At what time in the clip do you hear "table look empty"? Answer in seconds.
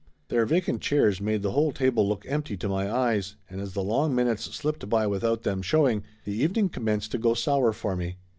1.71-2.57